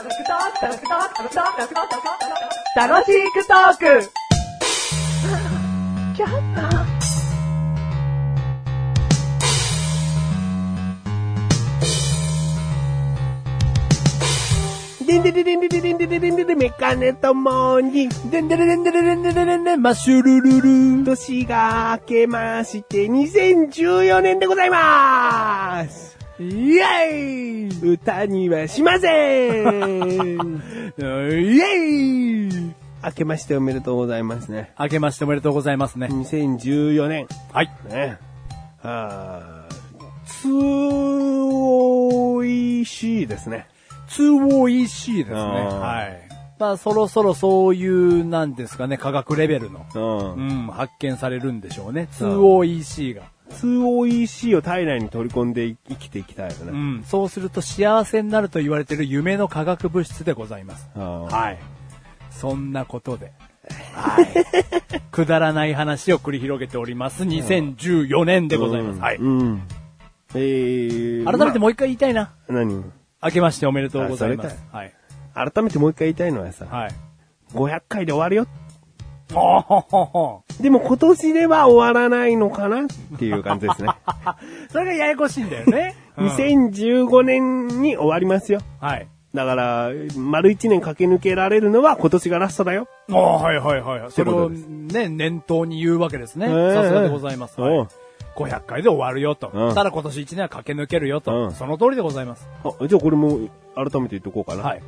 [0.00, 0.10] 楽
[3.04, 4.10] しくトーク
[15.06, 21.04] でんでででんでででんでででんででメカネとモに、でんでででんでででんでででんでマッシュルルル。
[21.04, 26.09] 年が明けまして2014年でございます
[26.40, 31.68] イェイ歌にはしませんイェ
[32.48, 34.72] イ明けましておめでとうございますね。
[34.78, 36.06] 明けましておめでとうございますね。
[36.06, 37.26] 2014年。
[37.52, 37.70] はい。
[37.90, 38.18] ね。
[38.82, 39.74] あー、
[40.24, 43.66] つおいしいですね。
[44.08, 45.34] 2OEC ですね。
[45.34, 46.28] はい。
[46.58, 50.52] まあ、そろそろそういう、なんですかね、科学レベルの、うんう。
[50.64, 52.08] ん、発見されるんでしょうね。
[52.20, 53.22] うん 2OEC が。
[53.66, 56.72] 2OEC を体内に取り込んで生きていきたいよね。
[56.72, 57.04] うん。
[57.06, 60.88] そうすると幸せになると言われている夢の化学物質でございます。
[60.94, 61.58] はい。
[62.30, 63.32] そんなことで。
[63.94, 64.28] はい。
[65.10, 67.24] くだらない話を繰り広げております。
[67.24, 69.00] 2014年でございます。
[69.00, 69.16] はい。
[69.16, 69.62] うん。
[70.34, 72.32] えー、改めてもう一回言いたいな。
[72.48, 72.84] まあ何？
[73.22, 74.64] 明けましておめでとうございます。
[74.72, 74.92] はい。
[75.34, 76.90] 改めてもう一回言いたいのはさ、はい。
[77.52, 78.46] 500回で終わるよ。
[80.60, 82.86] でも今年では終わらないのかなっ
[83.18, 83.88] ていう感じですね。
[84.70, 85.94] それがややこしいんだよね。
[86.18, 88.60] うん2015年に終わりますよ。
[88.78, 89.08] はい。
[89.34, 92.88] だから、丸1年駆け抜けられるのは今年がラストだよ。
[93.10, 94.10] ああ、はいはいはい。
[94.10, 96.46] それをね、念頭に言うわけですね。
[96.50, 97.60] ええさすがでございます。
[97.60, 97.88] はいうん
[98.36, 99.50] 500回で終わるよと。
[99.52, 101.46] うんただ今年1年は駆け抜けるよと。
[101.46, 102.48] うんその通りでございます。
[102.64, 103.38] あじゃあこれも
[103.74, 104.62] 改めて言っとこうかな。
[104.62, 104.82] はい。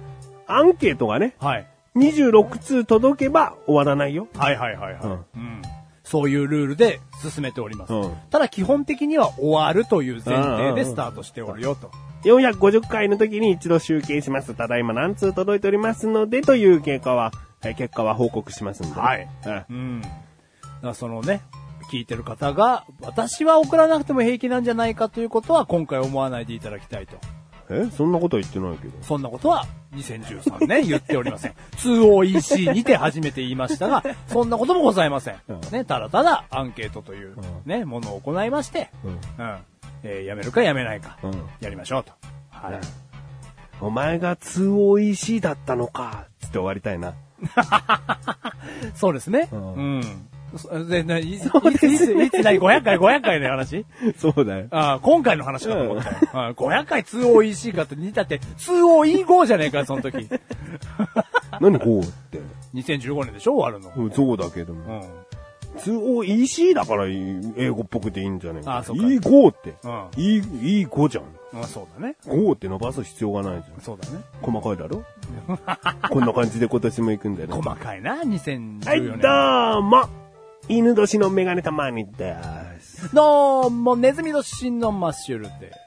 [0.47, 1.67] アンケートがね、はい。
[1.97, 4.29] 26通届けば終わらないよ。
[4.35, 5.03] はいはいはいはい。
[5.05, 5.63] うんうん
[6.05, 7.93] そういうルールで進めております。
[7.93, 11.91] うんただ基本的には終わるという前提でスタートしておるよと。
[12.25, 14.55] 450回の時に一度集計します。
[14.55, 17.33] ただいま何通届いておりますので、という結果は、
[17.65, 19.01] え結果は報告しますんで、ね。
[19.01, 20.01] はいうんうん。
[20.03, 20.15] だか
[20.83, 21.41] らそのね、
[21.91, 27.17] 聞いてる方が、私は送らなくても平気なんじゃないかということは今回思わないでいただきたいと。
[27.71, 28.95] えそんなことは言ってないけど。
[29.03, 31.53] そんなことは2013年言っておりません。
[31.77, 35.37] 2OEC にて初めて言いましたが、そんなこともございません。
[35.49, 39.15] うんね、ただただアンケートといううんね、ものを行いまして、うんう
[39.49, 39.59] ん。
[40.05, 42.13] えーやめるかやめないか、うんやりましょうと。
[42.51, 42.81] はい。
[43.81, 47.15] お前が 2OEC だったのか、つって終わりたいな。
[48.95, 49.49] そうですね。
[49.53, 49.59] うう
[49.99, 50.29] ん
[50.89, 53.85] でないいつ、いつ、いつ、いつ、ない ?500 回、500回の話？
[54.19, 54.67] そうだよ。
[54.71, 56.17] ああ、今回の話かと思ったよ。
[56.33, 60.29] ああ500回 2OEC かって似たって、2OE5 じゃねえか、その時。
[61.61, 62.41] 何こうって。
[62.75, 63.93] 2015年でしょ終わるの。
[64.05, 64.99] うんそうだけどうも。
[64.99, 65.03] ん。
[65.79, 68.79] 2OEC だから英語っぽくていいんじゃねえか。
[68.79, 69.75] あそうか E5 って。
[69.85, 70.41] うん E、
[70.87, 71.25] E5 じゃん。
[71.53, 72.17] まあそうだね。
[72.27, 73.81] 5って伸ばす必要がないじゃん。
[73.81, 74.21] そうだね。
[74.43, 75.03] 細かいだろ？
[76.11, 77.55] こんな感じで今年も行くんだよね。
[77.55, 79.19] 細かいな、2014はい、年。
[79.21, 80.09] どうも
[80.75, 82.35] 犬年のメガネたまにで
[82.81, 83.15] す。
[83.15, 85.79] どうも、ネズミ年のマッシュルです。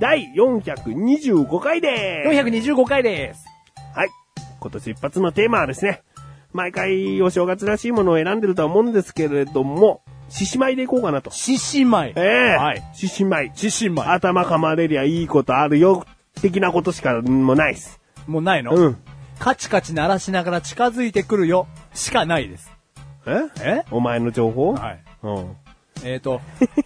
[0.00, 2.40] 第425回でーす。
[2.66, 3.46] 425回です。
[3.94, 4.08] はい。
[4.58, 6.02] 今年一発のテーマはですね、
[6.52, 11.30] 毎回お正月らしいものを選んでるとは思うんですけれども、獅子舞でいこうかなと。
[11.30, 12.12] 獅子舞。
[12.16, 12.82] ええはい。
[12.94, 13.52] 獅子舞。
[13.54, 14.08] 獅子舞。
[14.08, 16.04] 頭噛まれりゃいいことあるよ、
[16.42, 18.00] 的なことしかもうないっす。
[18.26, 18.74] もうないの？
[18.74, 18.96] うん。
[19.38, 21.68] カチカチ鳴らしながら近づいてくるよ。
[21.94, 22.72] しかないです。
[23.26, 23.50] え？
[23.60, 23.84] え？
[23.90, 24.74] お前の情報？
[24.74, 25.02] はい。
[25.22, 25.56] うん。
[26.04, 26.40] えっ、と、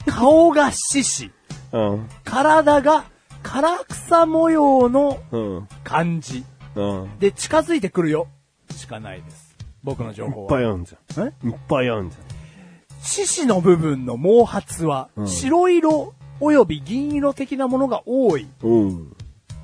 [0.07, 1.31] 顔が獅子。
[1.73, 2.09] うん。
[2.25, 3.05] 体が
[3.43, 5.69] 唐草模様のうん。
[5.85, 6.45] 感じ。
[6.75, 7.19] うん。
[7.19, 8.27] で、近づいてくるよ。
[8.75, 9.57] しかないです。
[9.83, 10.49] 僕の情いっ報は。
[10.49, 11.27] ぱいあんじゃん。
[11.29, 11.49] え？
[11.49, 12.17] いっぱいあんじ
[13.03, 18.47] 獅子の部分の毛髪は、うん白色及び銀色的なものが多い。
[18.63, 18.71] ゃん。
[18.71, 19.17] うん。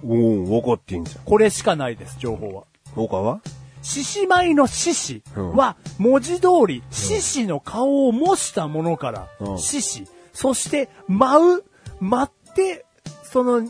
[0.03, 0.17] う
[0.49, 1.25] ん、わかってんじゃん。
[1.25, 2.65] これしかないです、情報は。
[2.95, 3.41] 他は？
[3.83, 11.65] 獅子舞の獅子は、文字通り、獅子の顔を模したものからう、ん獅子、そして、舞う、
[12.01, 12.85] 舞って、
[13.23, 13.63] その、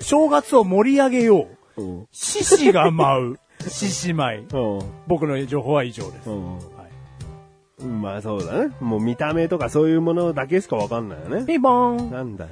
[0.00, 1.82] 正月を盛り上げよう。
[1.82, 2.08] うん。
[2.12, 3.38] 獅子が舞う、
[3.68, 4.38] 獅子舞。
[4.38, 4.80] うん。
[5.06, 6.30] 僕の情報は以上です。
[7.84, 8.74] まあそうだね。
[8.80, 11.46] もう見た目とかそういうものだけしかわかんないよね。
[11.46, 12.10] ピンポーン。
[12.10, 12.50] なんだよ。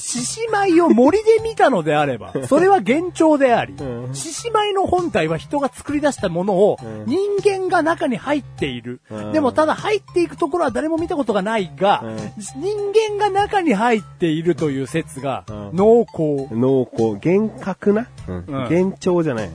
[0.00, 9.32] 獅子舞を森で見たのであれば、それは幻聴でありう、ん獅子舞の本体は人が作り出したものをうん人間が中に入っているうん。
[9.32, 16.48] でもただ入っていくところは誰も見たことがないがうん、人間が中に入っているという説がうん濃厚。
[16.54, 18.08] 濃厚、幻覚な？
[18.26, 19.50] 幻聴じゃない？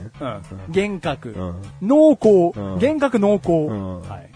[0.68, 1.62] 幻覚うん。
[1.88, 2.28] 濃厚
[2.58, 2.74] うん。
[2.74, 3.50] 幻覚濃厚。
[3.52, 4.30] んはい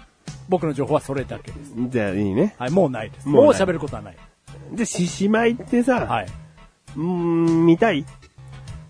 [0.49, 1.73] 僕の情報はそれだけです。
[1.77, 2.57] じゃあいいね。
[2.59, 3.29] はい、もうないです。
[3.29, 4.17] もう喋ることはない。
[4.73, 6.27] で、獅子舞ってさ、はい。
[6.97, 8.05] うーん、見たい？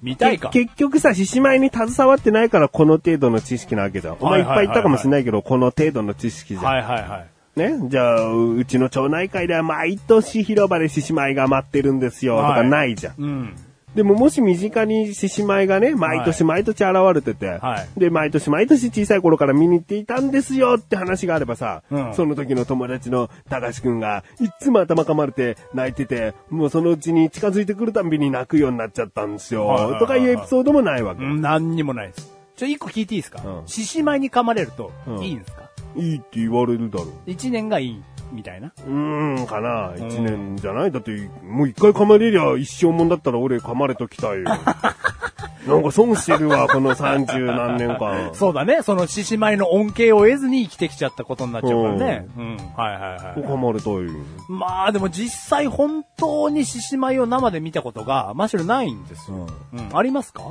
[0.03, 0.51] 見たいか？
[0.51, 4.17] け結局さ、獅子舞に携わってないからこの程度の知識なわけじゃん。
[4.21, 6.65] お前いっぱい言ったかもしれないけど、この程度の知識じゃん。
[6.65, 7.59] はいはいはい。
[7.59, 7.89] ね？
[7.89, 13.15] じゃあ、ううちの町内会では毎年広場で獅子舞が待ってるんですよ、とかはいないじゃん。
[13.19, 13.57] うん。
[13.95, 18.01] でももし身近に獅子舞がね、毎年毎年現れてて、はい。
[18.01, 22.15] で、毎年毎年小さい頃から見に行っていたんですよって話があればさ、うん。
[22.15, 31.25] その時の友達の高志くんが、いっつも頭噛まれて泣いてて、もうそのうちに近づいてくるたんびに泣くようになっちゃったんですよ、とかいうエピソードもないわけ。
[31.25, 32.33] うん、何にもないです。
[32.57, 33.43] ちょ、一個聞いていいですか？
[33.45, 33.67] うん。
[33.67, 35.63] 獅子舞に噛まれるとうん、いいんですか？
[35.97, 37.09] いいって言われるだろう。
[37.27, 38.73] 一年がいい、みたいな。
[38.79, 39.93] うーん、かな。
[39.97, 41.11] 一年じゃないだって、
[41.45, 44.45] もう一回噛まれりゃ一生もんだったら俺噛まれときたいよ。
[45.67, 48.31] なんか損してるわ、この三十何年間。
[48.33, 48.83] そうだね。
[48.83, 52.27] その獅子舞の恩恵を得ずに生きてきちゃったことになっちゃうからね。
[52.37, 52.57] うん。
[52.57, 53.43] はいはいはい。
[53.43, 54.17] 噛まれたい。
[54.49, 59.47] まあでも実際本当に獅子舞を生で見たことが、むしろないんですよ。
[59.75, 59.89] うん。
[59.97, 60.43] ありますか？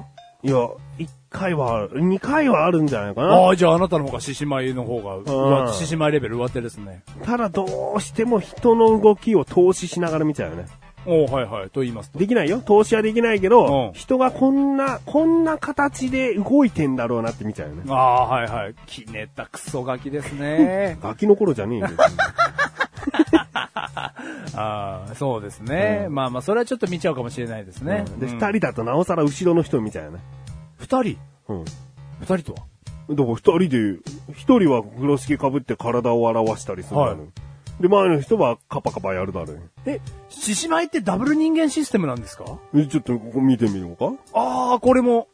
[0.43, 3.29] いや、一回は、二回はあるんじゃないかな。
[3.29, 7.03] ああ、じゃああなたの方が獅子舞の方が獅子舞レベル上手ですね。
[7.23, 10.65] ただどうしても人の動きを投資しながら見ちゃうよね。
[11.05, 11.69] おはいはい。
[11.69, 12.19] と言いますと。
[12.19, 12.61] できないよ。
[12.63, 17.83] 投資はできないけど、うん人がこんな、こんな形で動いてんだろうなって見ちゃうよね。
[17.87, 18.75] ああ、はいはい。
[18.85, 20.97] きねったクソガキですね。
[21.03, 21.87] ガキの頃じゃねえよ。
[24.55, 26.07] ああ、そうですね。
[26.09, 28.03] まあまあ、それはちょっと見ちゃうかもしれないですね。
[28.17, 30.19] で、うん二人だとなおさら後ろの人を見ちゃうよね。
[30.79, 31.17] 二人？
[31.49, 31.65] うん。
[32.21, 32.65] 二人とは？
[33.09, 33.99] だから二人で、
[34.33, 37.81] 一人は風呂敷かぶって体を表したりするだろう、はい。
[37.81, 39.59] で、前の人はカパカパやるだろう。
[39.85, 39.99] え、
[40.29, 42.59] 獅子舞ってダブル人間システムなんですか？
[42.75, 44.13] えちょっとここ見てみようか。
[44.33, 45.27] ああ、これも。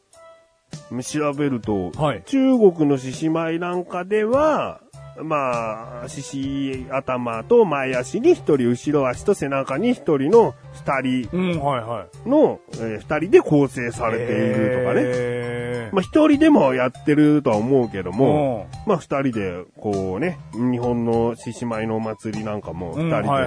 [1.01, 2.23] 調べると、はい。
[2.25, 4.81] 中国の獅子舞なんかでは、
[5.23, 12.29] まあ、獅子頭と前足に一人、後ろ足と背中に一人の二人うん、はいはい。
[12.29, 15.64] の、えー二人で構成されているとかね。
[15.85, 23.45] ねまあ一人でもやってるとは思うけども、うまあ二人で、こうね、日本の獅子舞のお祭りなんかもうん、二人で。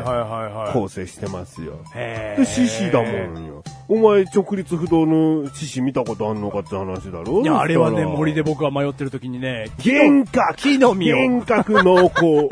[0.73, 1.79] 構成してますよ。
[1.95, 3.09] へで、獅子だも
[3.41, 3.63] んよ。
[3.89, 7.43] お前、直立不動の獅子見たことあんのかって話だろ？
[7.43, 11.17] いや、あれはね、森で僕は迷ってる時にね、幻覚木の実を。
[11.17, 12.49] 幻覚濃厚。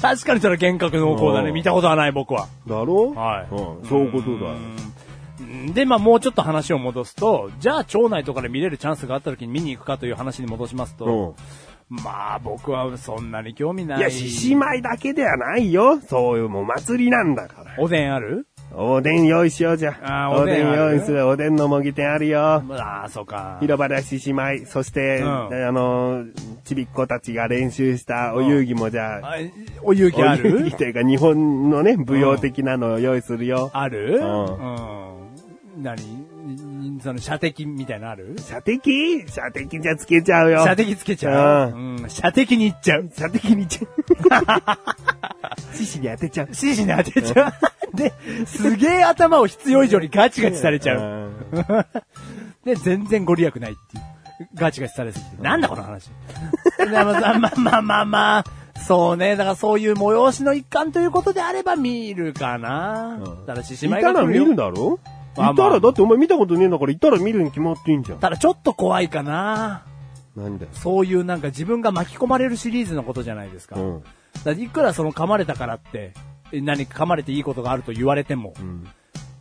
[0.00, 1.48] 確かにそれは幻覚濃厚だね。
[1.48, 2.48] うん見たことはない僕は。
[2.66, 3.12] だろ？
[3.14, 4.54] はいうん、そういうことだ
[5.74, 11.34] で、まあもうちょっと話を戻すと、じゃあ町内とかで見れるチャンスがあった時に見に行くかという話に戻しますと、
[11.88, 13.98] まあ僕はそんなに興味ない。
[13.98, 16.00] いや、獅子舞だけではないよ。
[16.00, 17.74] そういうお祭りなんだから。
[17.78, 18.46] おでんある？
[18.72, 19.98] おでん用意しようじゃ。
[20.00, 21.26] あーおでん用意する。
[21.26, 22.40] おでんのもぎ店あるよ。
[22.40, 23.58] ああ、そうか。
[23.60, 24.64] 広場で獅子舞。
[24.66, 26.24] そして、うんあの、
[26.62, 29.36] ちびっ子たちが練習したお遊戯もじゃあ、あ
[29.82, 33.70] お遊戯あお遊戯るというか日本のね、舞踊的なのを用意するよ。
[33.72, 34.20] ある？
[34.20, 35.09] ううん。
[35.76, 37.00] 何？
[37.02, 38.36] その射的みたいなのある？
[38.38, 39.24] 射的？
[39.28, 40.64] 射的じゃつけちゃうよ。
[40.64, 41.70] 射的つけちゃう？
[41.70, 42.04] ううん。
[42.08, 43.10] 射的に行っちゃう。
[43.16, 43.88] 射的にちゃう。
[45.76, 46.54] 獅子に当てちゃう。
[46.54, 47.96] 獅子に当てちゃう。
[47.96, 48.12] で、
[48.46, 51.30] すげえ頭を必要以上にガチガチされちゃう。
[51.52, 51.86] う。
[52.64, 54.48] で、全然ご利益ないっていう。
[54.54, 55.42] ガチガチされすぎて。
[55.42, 56.10] なんだこの話。
[56.92, 57.04] まあ
[57.38, 58.44] まあまあまあ、
[58.86, 59.36] そうね。
[59.36, 63.18] だからそういう催しの一環ということであれば見るかな。
[63.22, 64.98] うんただ獅子い舞たら見が来るよるだろ？
[65.36, 68.18] いまあたら、だってお前見たことねえんだから、いたら見るに決まっていいんじゃん。
[68.18, 69.84] ただちょっと怖いかな。
[70.36, 70.70] なんだよ。
[70.74, 73.76] そういうなんか自分が巻き込まれるシリーズのことじゃないですか。
[73.76, 74.02] うん。
[74.02, 74.10] だか
[74.44, 76.14] らいくらその噛まれたからって、
[76.52, 78.86] え何か噛まれていいことがあると言われても、うん。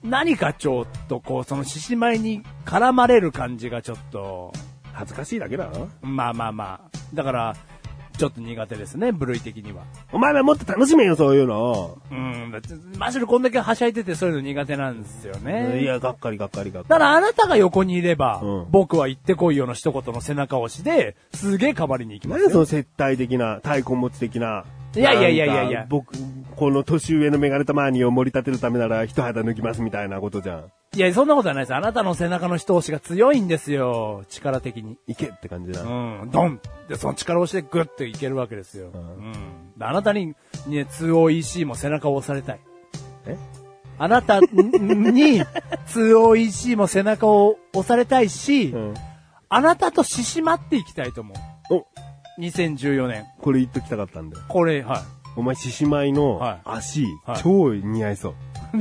[0.04, 4.54] 何かちょっとこう、その獅子舞に絡まれる感じがちょっと、
[4.94, 6.90] 恥ずかしいだけだろまあまあまあ。
[7.14, 7.56] だから、
[8.20, 9.84] ちょっと苦手ですね、部類的には。
[10.12, 11.98] お前はもっと楽しめよ、そういうの。
[12.12, 12.54] うん、
[12.98, 15.82] マジでこんだけはしゃいでてそういうの苦手なんですよね。
[15.82, 22.30] いや、がっかりがっかりがっかだからあなたが横にいれば、うん僕は行ってこいよの一言の背中押しで、すげえかばりに行きり。
[22.30, 22.46] ますよ。
[22.48, 24.66] 何その接待的な、太鼓持ち的な。
[24.96, 26.14] いやいやいやいやいや僕、
[26.56, 30.72] この年上のメガネたマーニーを盛り立てるためなら一肌脱ぎますみたいなことじゃん。
[30.96, 31.76] いや、そんなことはないです。
[31.76, 34.98] あなたの背中の一押しが強いんですよ、力的に。
[35.06, 35.84] いけって感じだ。
[35.84, 35.86] う
[36.26, 38.90] ん、ドンで、その力押しでグッといけるわけですよ。
[38.94, 39.34] うん。
[39.78, 40.36] であなたに、ね、
[40.68, 42.60] 2OEC も背中を押されたい。
[43.28, 43.38] え？
[44.00, 44.48] あなたに
[45.88, 48.94] 2OEC も背中を押されたいし、うん。
[49.50, 51.34] あなたと獅子舞っていきたいと思
[51.70, 51.76] う。
[51.76, 51.86] お、
[52.40, 53.26] 2014年。
[53.42, 54.44] これ言っときたかったんだよ。
[54.48, 55.02] これ、はい。
[55.36, 58.34] お前、獅子舞のはい足、はい超似合いそう。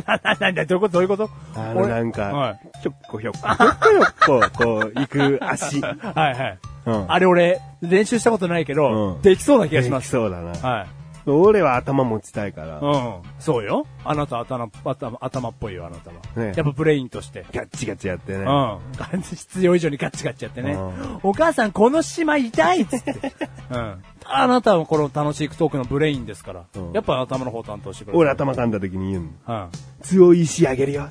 [0.07, 0.93] な、な、なんだ、どういうこと？
[0.95, 1.31] どういうこと？
[1.57, 2.61] あの、俺なんか、はい。
[2.83, 5.81] ひょっこひょっこ、ひょっこひょっこ、こう、行く足。
[5.83, 6.01] はい
[6.35, 6.59] はい。
[6.87, 7.13] うん。
[7.13, 10.05] あれ俺、練習したことないけど、うんできそうな気がします。
[10.05, 10.51] できそうだな。
[10.51, 10.87] はい。
[11.33, 12.81] 俺は頭持ちたいから。
[12.81, 13.23] うん。
[13.39, 13.87] そうよ。
[14.05, 16.17] あなた頭、頭、頭っぽいよ、あなたは。
[16.37, 17.45] ねやっぱブレインとして。
[17.53, 18.45] ガッチガチやってね。
[18.45, 19.23] うん。
[19.23, 21.21] 必要以上にガッチガチやってねうん。
[21.23, 23.33] お母さん、この島痛いっつって。
[23.71, 24.03] うん。
[24.31, 26.93] あなたはこの楽しいトークのブレインですからうん。
[26.93, 28.19] やっぱ頭の方担当してくれる。
[28.19, 29.31] 俺頭噛んだ時に言うの。
[29.49, 29.71] うん。
[30.03, 31.09] 強い意志あげるよ。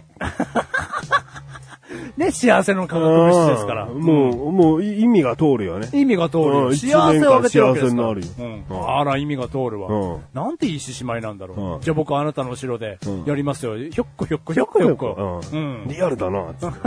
[2.17, 3.85] ね、幸せの化学物質ですから。
[3.85, 5.87] うんもう、もう意味が通るよね。
[5.93, 8.27] 意味が通る幸せをあげてるわけですか幸せになるよ
[8.69, 8.87] うん。
[8.97, 9.87] あら、意味が通るわ。
[9.89, 11.59] うんなんていい獅子舞なんだろう。
[11.75, 13.77] うんじゃあ僕あなたの後ろでうんやりますよ。
[13.77, 15.41] ひょっこひょっこひょっこひょっこ。
[15.51, 15.87] ううんん。
[15.87, 16.77] リアルだな、つって。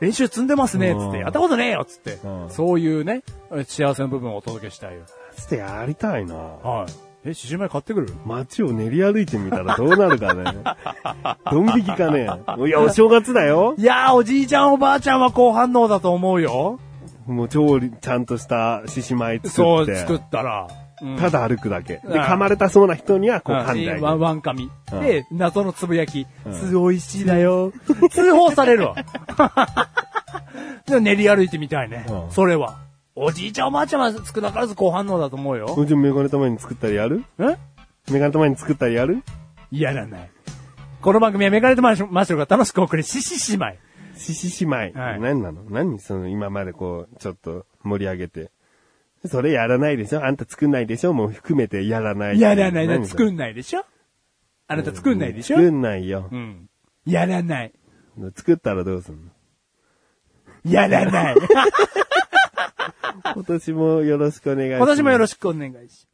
[0.00, 1.04] 練習積んでますね、つって。
[1.04, 2.28] うんやったことねえよ、つってう。
[2.46, 3.22] んそういうね、
[3.66, 5.02] 幸せの部分をお届けしたいよ。
[5.36, 6.34] つってやりたいな。
[6.34, 7.11] はい。
[7.24, 8.12] え、獅子舞買ってくる？
[8.26, 10.44] 街を練り歩いてみたらどうなるかね。
[11.50, 12.28] ドン引きかね。
[12.66, 13.74] いや、お正月だよ。
[13.78, 16.80] いやー、おじいちゃんおばあちゃんは好反応だと思うよ。
[17.26, 20.00] もう超ちゃんとした獅子舞そう、作って。
[20.00, 20.66] 作ったら。
[20.66, 20.78] う
[21.14, 21.94] んただ歩くだけ。
[21.94, 24.70] で、うん噛まれたそうな人には、こううん噛んであげるワンワンカミ。
[24.92, 26.26] うんで、謎のつぶやき。
[26.46, 27.72] うんすごいしいだよ。
[28.10, 28.94] 通報されるわ。
[30.86, 32.04] で練り歩いてみたいね。
[32.08, 32.76] うんそれは。
[33.14, 35.74] おじいちゃんおばあちゃんは少なからず好反応だと思うよ。
[35.76, 37.24] うちメガネたまに作ったりやる？
[37.38, 37.58] え？
[38.10, 39.22] メガネたまに作ったりやる？
[39.70, 40.30] やらない。
[41.02, 43.76] この番組はメガネとマッシュルが楽しくお送り、獅子姉妹。
[44.16, 44.98] 獅子姉妹。
[44.98, 45.62] はい何なの？
[45.68, 48.50] 何その今までこう、ちょっと盛り上げて。
[49.26, 50.24] それやらないでしょ？
[50.24, 51.12] あんた作んないでしょ？
[51.12, 52.40] もう含めてやらない。
[52.40, 53.06] やらない。
[53.06, 53.84] 作んないでしょ？
[54.68, 55.58] あなた作んないでしょ？
[55.58, 56.34] 作んないよう。
[56.34, 56.70] ん。
[57.04, 57.72] やらない。
[58.36, 59.30] 作ったらどうすんの？
[60.64, 61.36] やらない。
[63.34, 64.78] 今年もよろしくお願いします。
[64.78, 66.11] 今年もよろしくお願いします。